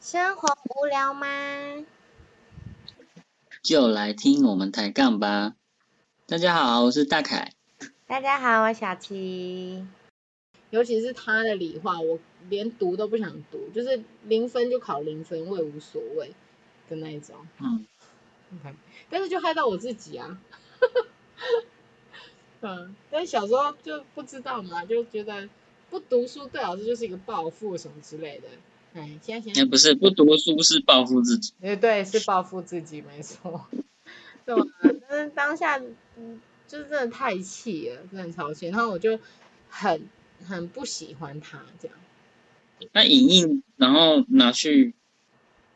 [0.00, 1.26] 生活无聊吗？
[3.62, 5.54] 就来听我们抬杠吧。
[6.26, 7.52] 大家好，我是大凯。
[8.06, 9.86] 大家好，我小七。
[10.70, 12.18] 尤其是他的理化，我
[12.48, 16.32] 连读都不想读，就是零分就考零分，我也无所谓
[16.88, 17.36] 的那一种。
[17.58, 17.84] 嗯，
[19.10, 20.40] 但是就害到我自己啊。
[22.62, 25.46] 嗯，但是小时候就不知道嘛，就觉得
[25.90, 28.48] 不读书对老师就是一个报复什么之类的。
[28.94, 31.52] 哎，现在现在也不是不读书是报复自己。
[31.60, 33.66] 哎，对，是报复自己，没错。
[34.44, 34.66] 对吧？
[35.08, 35.78] 但是当下，
[36.16, 38.66] 嗯，就是真的太气了，真的超气。
[38.68, 39.20] 然后我就
[39.68, 40.08] 很
[40.44, 41.96] 很不喜欢他这样。
[42.92, 44.94] 那影印，然后拿去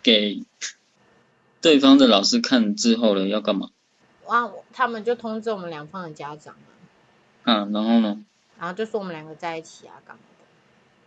[0.02, 0.42] 给
[1.60, 3.70] 对方的老师看之后呢，要干嘛？
[4.26, 6.56] 哇，他们就通知我们两方的家长
[7.44, 8.24] 啊，啊，然后呢？
[8.58, 10.22] 然后就说我们两个在一起啊，干嘛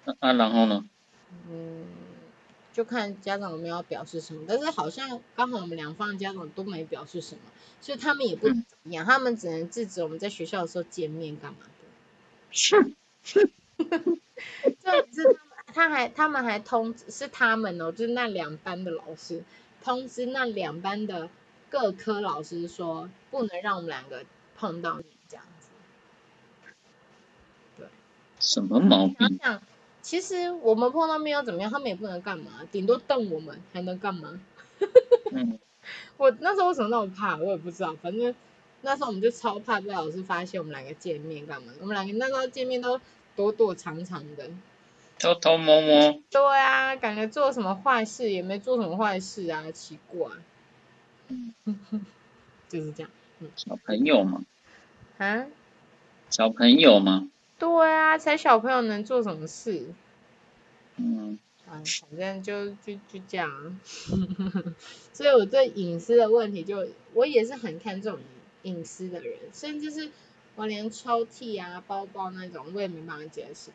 [0.06, 0.16] 的？
[0.20, 0.86] 啊，然后呢？
[1.50, 1.86] 嗯，
[2.74, 7.42] 就看家长有没有表示什么，但是好像刚好我们两方家长都没表示什么，
[7.82, 11.70] 所以他们也不能怎么样，他们只能制止我们在学校的时候见面干嘛的。
[12.52, 12.94] 是
[13.24, 15.38] 是， 这是
[15.74, 19.44] 他们，他还他们还通知是他们哦，就是那两班的老师
[19.84, 21.30] 通知那两班的
[21.70, 24.24] 各科老师说，不能让我们两个
[24.56, 25.68] 碰到你这样子。
[27.78, 27.88] 对
[28.40, 29.40] 什么毛想病？
[29.44, 29.62] 想，
[30.08, 31.70] 其实我们碰到面又怎么样？
[31.70, 34.40] 他们也不能干嘛，顶多瞪我们，还能干嘛？
[35.34, 35.60] 嗯，
[36.16, 37.94] 我那时候为什么那么怕，我也不知道。
[38.02, 38.34] 反正
[38.84, 41.74] 那时候我们就超怕被老师发现我们两个见面干嘛。
[41.82, 43.02] 我们两个那时候见面都
[43.36, 44.50] 躲躲藏藏的。
[45.20, 46.18] 偷偷摸摸。
[46.32, 50.30] 对啊，感觉做什么坏事也没做什么坏事啊，奇怪。
[52.70, 53.12] 就是这样。
[53.58, 54.42] 小朋友嘛，
[55.18, 55.48] 啊？
[56.30, 57.28] 小朋友嘛，
[57.60, 59.86] 对啊，才小朋友能做什么事？
[60.98, 63.80] 嗯，啊，反正就就就这样，
[65.14, 68.20] 所以我对隐私的问题就，我也是很看重
[68.64, 70.12] 隐私的人，甚至是
[70.56, 73.72] 我连抽屉啊、包包那种，我也没办法解释。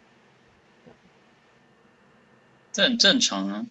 [2.73, 3.67] 这很正常啊。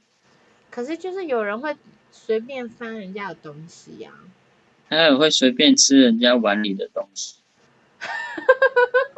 [0.70, 1.76] 可是就是有人会
[2.12, 4.12] 随便翻人家的东西呀、
[4.88, 7.36] 还有会随便吃人家碗里的东西。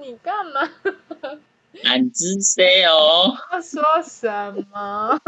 [0.00, 0.70] 你干嘛？
[0.70, 0.80] 你
[1.22, 1.40] 干嘛？
[1.84, 4.28] 俺知谁哦，要说什
[4.72, 5.20] 么？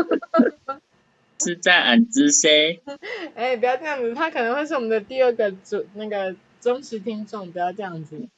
[1.38, 2.80] 是在俺知谁。
[3.34, 8.28] 哎、不要这样子，他可能会是我们的第二个主那个忠实听众，不要这样子。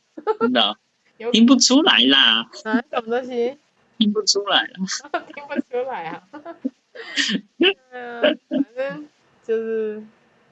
[0.41, 0.77] 真的哦
[1.33, 3.57] 听不出来啦，啊，什么东西？
[3.99, 4.71] 听不出来啦。
[5.35, 6.23] 听不出来啊。
[7.93, 9.09] 嗯，反正
[9.47, 10.03] 就是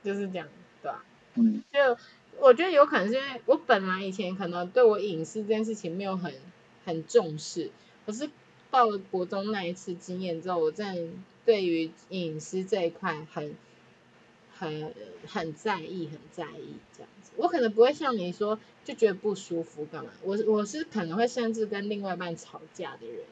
[0.05, 0.47] 就是这样，
[0.83, 1.05] 对吧、
[1.35, 1.99] 嗯，就
[2.41, 6.33] 我觉得有可能是因为我本来以前可能对我隐私这件事情没有很
[6.85, 7.71] 很重视，
[8.07, 8.31] 可是
[8.71, 11.13] 到了国中那一次经验之后，我真的
[11.45, 13.55] 对于隐私这一块很
[14.57, 14.95] 很
[15.27, 17.33] 很在意，很在意这样子。
[17.37, 23.25] 我可能不会像你说就觉得不舒服干嘛，我我是可能会甚至跟另外一半吵架的人。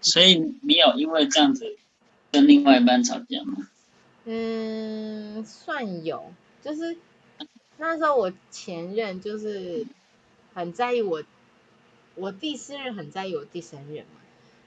[0.00, 1.76] 所以你有因为这样子
[2.32, 3.68] 跟另外一半吵架吗？
[4.24, 6.32] 嗯，算有，
[6.62, 6.96] 就是
[7.80, 9.86] 那时候我前任就是
[10.52, 11.22] 很在意我，
[12.14, 14.20] 我第四任很在意我第三任嘛，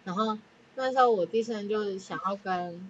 [0.03, 0.40] 然后
[0.74, 2.90] 那时候我第三任就是想要跟，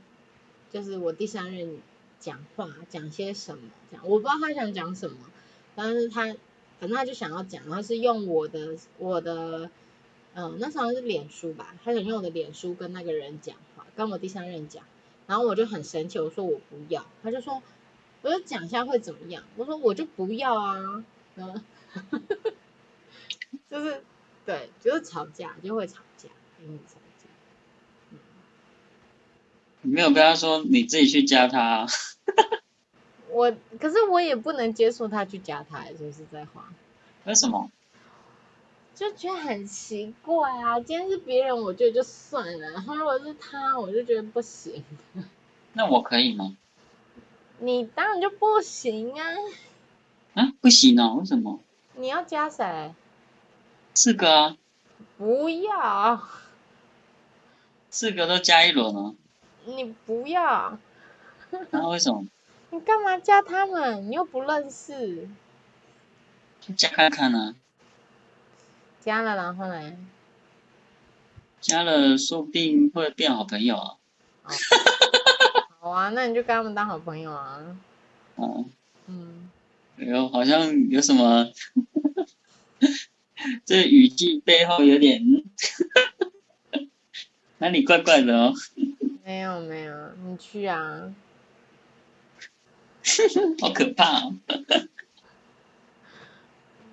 [0.71, 1.77] 就是我第三任
[2.21, 5.17] 讲话，讲些什么讲，我不知道他想讲什么，
[5.75, 6.21] 但是他
[6.79, 9.69] 反正他就想要讲，然后是用我的我的，
[10.35, 14.85] 嗯，那时候是脸书吧，他想用我的脸书跟那个人讲话，跟我第三任讲。
[15.25, 17.61] 然后我就很生气，我说我不要，他就说，
[18.23, 21.03] 我就讲一下会怎么样，我说我就不要啊，
[21.35, 21.63] 嗯，
[23.69, 24.01] 就是
[24.45, 26.29] 对，就是吵架就会吵架，
[26.61, 27.27] 因为吵架，
[29.81, 31.87] 你没有跟他说你自己去加他、啊，
[33.29, 36.71] 我可是我也不能接受他去加他，说实在话，
[37.25, 37.69] 为什么？
[38.95, 44.81] 就觉得很奇怪啊，今天是别人我觉得就算了，然后如果是他，我就觉得不行，
[45.73, 46.55] 那我可以吗？
[47.59, 49.25] 你当然就不行啊，
[50.33, 51.59] 啊，不行哦，为什么？
[51.95, 52.93] 你要加谁？
[53.93, 54.57] 四个啊，
[55.17, 56.21] 不要，
[57.89, 59.15] 四个都加一轮哦，
[59.65, 60.77] 你不要。
[61.69, 62.25] 那为什么？
[62.71, 64.09] 你干嘛加他们？
[64.09, 65.29] 你又不认识。
[66.59, 67.55] 就加看看啊，
[68.99, 69.97] 加了，然后呢？
[71.61, 73.97] 加了说不定会变好朋友啊。
[75.83, 77.59] 好啊，那你就跟他们当好朋友啊。
[78.35, 78.63] 哦，
[79.07, 79.51] 嗯，
[79.97, 81.51] 有好像有什么，
[83.65, 85.21] 这语气背后有点，
[87.57, 88.53] 那你怪怪的哦？
[89.25, 91.13] 没有没有，你去啊。
[93.59, 94.35] 好可怕哦！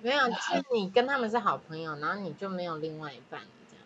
[0.01, 3.85] 没有， 就是你跟他们是好朋友，然后你就没有另外一半了，这样。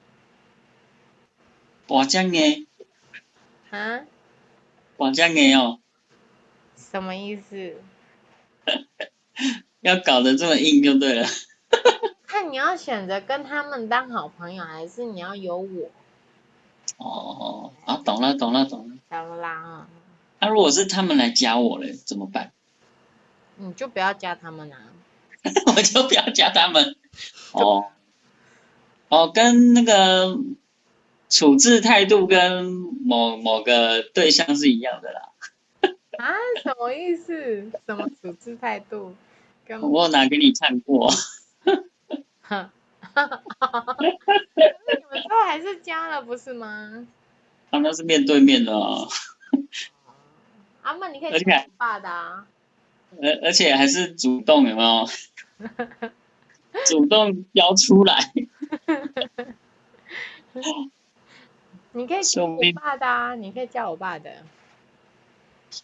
[1.90, 2.66] 我，这样诶，
[3.70, 4.02] 啊？
[4.98, 5.80] 哇，这样诶哦，
[6.78, 7.76] 什么意思？
[9.82, 11.28] 要搞得这么硬就对了。
[12.26, 15.92] 看你要选择跟他们当好朋友，还是你要有我？
[16.98, 18.96] 哦，啊，懂了，懂了，懂了。
[19.10, 19.88] 晓得啦啊，
[20.40, 22.52] 那、如果是他们来加我嘞，怎么办？
[23.58, 24.78] 你就不要加他们啊。
[25.76, 26.96] 我就不要加他们。
[27.52, 27.86] 哦，
[29.10, 30.38] 哦，跟那个
[31.36, 32.66] 处置态度跟
[33.04, 35.34] 某某个对象是一样的啦。
[36.18, 36.34] 啊？
[36.64, 37.70] 什么意思？
[37.86, 39.14] 什么处置态度？
[39.66, 41.12] 跟我有拿给你看过。
[42.40, 42.72] 哈，
[44.00, 47.06] 你们最后还是加了不是吗？
[47.70, 49.10] 他们是面对面的哦，
[50.84, 52.48] 阿曼，你可以加你爸的啊。
[53.22, 55.06] 而而且还是主动，有没有？
[56.86, 58.32] 主动标出来，
[61.96, 64.30] 你可以加我爸的啊，你可以加我爸的。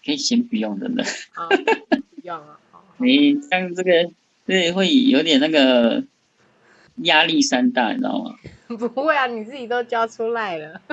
[0.05, 1.01] 可以先不用的呢。
[1.35, 2.59] 啊，不用啊。
[2.97, 4.11] 你像这个，
[4.45, 6.03] 这会有点那个
[6.97, 8.35] 压力山大，你知道吗？
[8.77, 10.81] 不会啊，你自己都教出来了。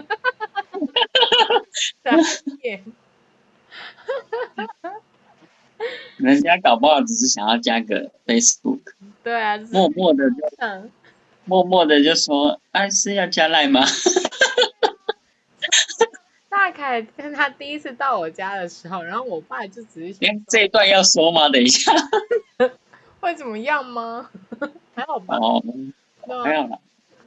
[6.17, 8.81] 人家搞不好只是想要加个 Facebook，
[9.25, 10.91] 对啊，默默的就嗯
[11.44, 13.85] 默默的就说，啊是要加赖吗？
[16.88, 21.50] 大凯跟他第一次到我家的时候，然后我爸就只是想哎，这一段要说吗？
[21.50, 21.93] 等一下。
[23.20, 24.31] 会怎么样吗？
[24.94, 25.37] 还好吧。
[25.37, 25.62] 哦，
[26.26, 26.81] 没有了。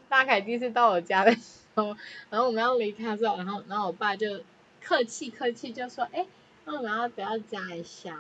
[0.10, 1.96] 大凯第一次到我家的时候，
[2.32, 4.42] 然后我们要离开的时候，然后然后我爸就
[4.82, 6.26] 客气客气就说，哎，
[6.66, 8.18] 那我们要不要加一下？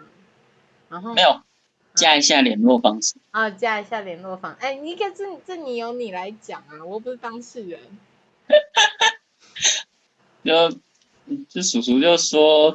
[0.89, 1.41] 然后没有，
[1.95, 3.15] 加一下联络方式。
[3.31, 4.55] 啊，加一下联络方。
[4.59, 7.79] 哎，你可这这你由你来讲啊，我不是当事人。
[10.43, 10.77] 就
[11.47, 12.73] 就叔叔就说，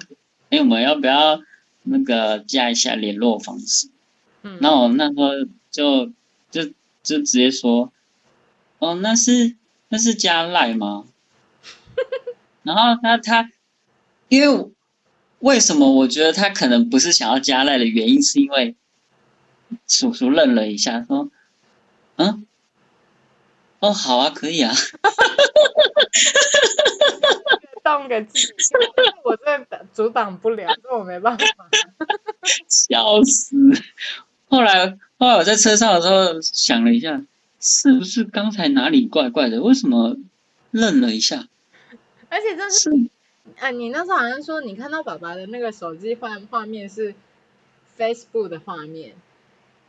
[0.50, 1.40] 哎，我们要不要
[1.82, 3.88] 那个加一下联络方式？
[4.42, 5.30] 嗯，那我那时候
[5.70, 6.12] 就
[6.50, 6.64] 就
[7.02, 7.92] 就直接说，
[8.78, 9.56] 哦，那是
[9.88, 11.04] 那是加赖吗？
[12.62, 13.50] 然后他他，
[14.28, 14.70] 因为
[15.40, 18.74] 为什么我觉得他可能不是想要加赖的原因，是因为
[19.86, 21.30] 叔叔愣了一下，说，
[22.16, 22.46] 嗯，
[23.80, 24.72] 哦，好啊，可以啊，
[27.86, 28.52] 动个字，
[29.22, 31.44] 我真的阻挡不了，这我没办法。
[32.68, 33.56] 笑死！
[34.48, 37.22] 后来后来我在车上的时候想了一下，
[37.60, 39.62] 是不是刚才哪里怪怪的？
[39.62, 40.16] 为什么
[40.72, 41.46] 愣了一下？
[42.28, 42.90] 而且这是，是
[43.60, 47.14] 啊，你那时候好像说你看到爸爸的那个手机画画面是
[47.96, 49.14] Facebook 的画面，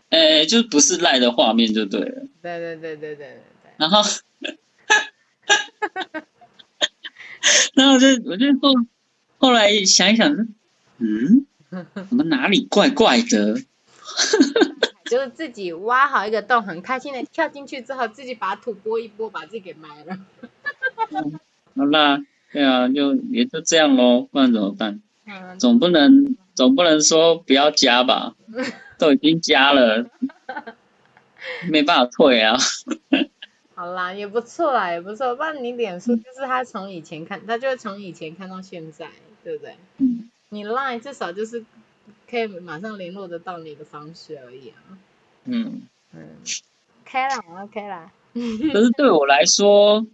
[0.10, 2.28] 呃，就不是赖的画面就对了。
[2.44, 3.42] 对对对对对对对。
[3.78, 4.02] 然后，
[7.78, 8.74] 然后我就我就后
[9.38, 10.34] 后来想一想，
[10.98, 11.46] 嗯，
[11.94, 13.62] 怎么哪里怪怪的？
[15.06, 20.18] 就是自己挖好一个洞，很开心的跳进去之后，自己把土拨一拨，把自己给埋了。
[21.76, 25.00] 好啦，对啊，就也就这样喽，不然怎么办？
[25.28, 28.36] 嗯，总不能总不能说不要加吧？
[28.98, 30.10] 都已经加了，
[31.70, 32.58] 没办法退啊。
[33.78, 35.36] 好啦，也不错啦，也不错。
[35.36, 39.08] 不然你脸书就是他从以前看，他就会从以前看到现在，
[39.44, 39.76] 对不对？
[40.00, 41.64] 嗯你 Line 至少就是
[42.28, 44.98] 可以马上联络得到你的方式而已啊。
[45.44, 46.30] 嗯，嗯
[47.04, 48.12] ，OK 啦，OK 啦。
[48.34, 50.08] 可是对我来说，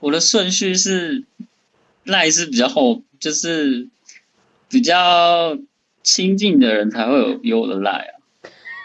[0.00, 1.24] 我的顺序是
[2.04, 3.88] 赖是比较后，就是
[4.68, 5.56] 比较
[6.02, 8.12] 亲近的人才会有有我的赖啊。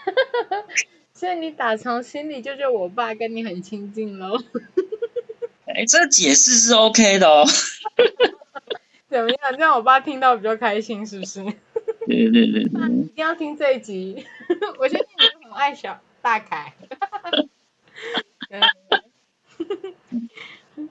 [1.18, 4.38] 所以你打从心里就觉得我爸跟你很亲近喽？
[5.66, 7.44] 哎，这解释是 OK 的哦。
[9.10, 9.38] 怎么样？
[9.54, 11.44] 这样我爸听到比较开心，是不是？
[12.06, 14.24] 对对对对，一定要听这一集。
[14.78, 15.08] 我相信
[15.42, 16.76] 你很爱小大凯。
[18.52, 18.62] 嗯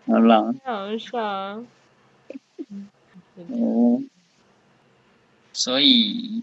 [0.07, 1.65] 好啦，好笑啊。
[3.51, 4.03] 哦，
[5.53, 6.43] 所以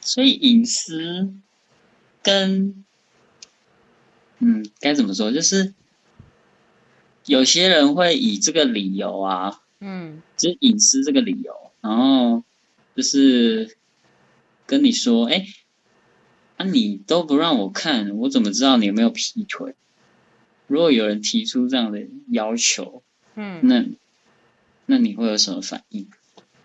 [0.00, 1.32] 所以隐私
[2.22, 2.84] 跟
[4.38, 5.74] 嗯该怎么说，就是
[7.24, 12.42] 有些人会以这个理由啊，嗯就是隐私这个理由，然后
[12.94, 13.76] 就是
[14.66, 15.46] 跟你说，哎，
[16.56, 19.74] 啊你都不让我看，我怎么知道你有没有劈腿？
[20.66, 23.02] 如果有人提出这样的要求，
[23.34, 23.84] 嗯，那
[24.86, 26.08] 那你会有什么反应？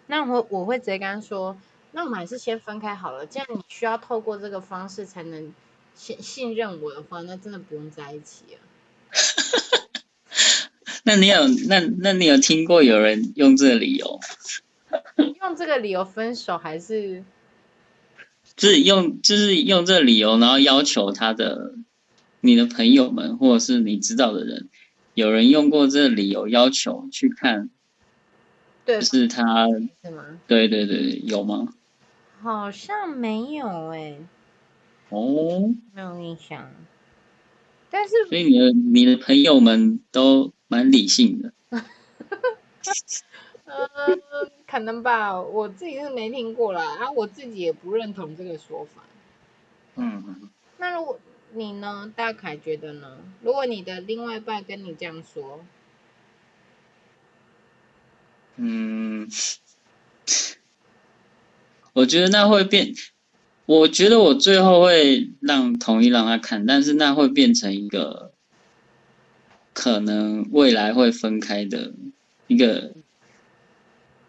[0.07, 1.57] 那我我会直接跟他说，
[1.93, 3.25] 那我们还是先分开好了。
[3.25, 5.53] 既然你需要透过这个方式才能
[5.95, 8.59] 信信任我的话，那真的不用在一起了。
[11.03, 14.19] 那你有那那你有听过有人用这个理由，
[15.41, 17.23] 用这个理由分手还是
[18.55, 21.73] 就是用就是用这个理由，然后要求他的
[22.39, 24.69] 你的朋友们或者是你知道的人，
[25.13, 27.69] 有人用过这个理由要求去看，
[28.85, 29.67] 对就是他，
[30.01, 30.39] 是吗？
[30.47, 31.73] 对对对，有吗？
[32.41, 34.17] 好像没有哎、
[35.13, 36.71] 哦，没有印象。
[37.89, 41.53] 但是所以你的你的朋友们都蛮理性的，
[43.65, 44.21] 嗯，
[44.67, 49.03] 可能吧，我自己是没听过啦，啊，我自己也不认同这个说法。
[49.95, 51.19] 嗯，那如果
[51.51, 53.19] 你呢，大凯觉得呢？
[53.43, 55.63] 如果你的另外一半跟你这样说，
[58.55, 59.29] 嗯，
[61.93, 62.91] 我觉得那会变，
[63.65, 68.33] 我觉得我最后会让同意让他看，但是那会变成一个
[69.73, 71.93] 可能未来会分开的
[72.47, 72.91] 一个，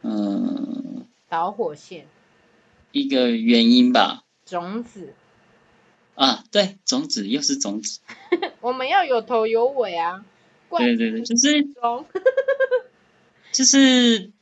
[0.02, 2.06] 嗯、导火线、
[2.92, 4.22] 一个原因吧。
[4.46, 5.14] 种子，
[6.14, 8.00] 啊，对，种子又是种子，
[8.60, 10.24] 我们要有头有尾啊。
[10.70, 12.04] 对对对，就是中，
[13.52, 14.32] 就是，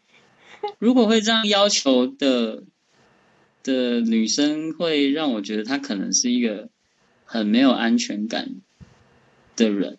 [0.78, 2.62] 如果会这样要求的
[3.62, 6.68] 的女生，会让我觉得她可能是一个
[7.24, 8.56] 很没有安全感
[9.56, 9.98] 的人，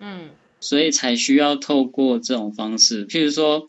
[0.00, 0.30] 嗯。
[0.60, 3.68] 所以才需要透过这种方式，譬如说，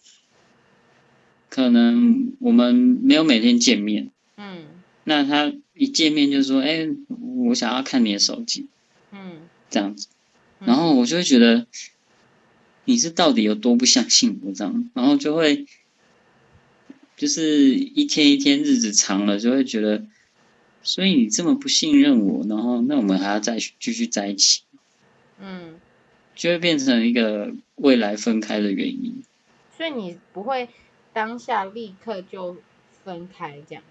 [1.49, 4.65] 可能我们没有每天见面，嗯。
[5.03, 6.87] 那她一见面就说：“哎，
[7.47, 8.67] 我想要看你的手机。”
[9.11, 10.07] 嗯，这样子，
[10.61, 10.67] 嗯。
[10.67, 11.67] 然后我就会觉得
[12.85, 14.53] 你是到底有多不相信我？
[14.53, 15.65] 这样，然后就会
[17.15, 20.05] 就是一天一天日子长了，就会觉得，
[20.83, 24.63] 所以你这么不信任我，然后那我们还要再继续在一起，
[25.39, 25.79] 嗯，
[26.35, 29.23] 就会变成一个未来分开的原因。
[29.77, 30.69] 所以你不会
[31.13, 32.57] 当下立刻就
[33.03, 33.83] 分开这样。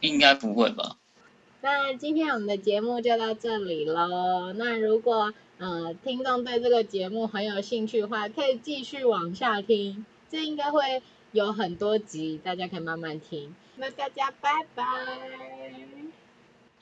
[0.00, 0.98] 应该不会吧？
[1.62, 4.52] 那今天我们的节目就到这里喽。
[4.52, 13.54] 那如果呃听众对这个节目很有兴趣的话，可以继续往下听，这应该会有很多集，大家可以慢慢听。
[13.76, 14.84] 那大家拜拜。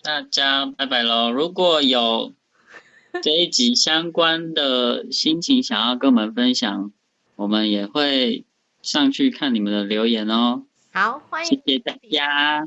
[0.02, 1.30] 大家拜拜喽！
[1.30, 2.32] 如果有
[3.22, 6.92] 这一集相关的心情想要跟我们分享，
[7.36, 8.44] 我们也会
[8.82, 10.64] 上去看你们的留言哦。
[10.92, 12.66] 好，欢迎谢谢大家，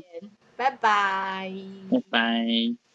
[0.56, 1.52] 拜拜。
[1.90, 2.85] 拜拜。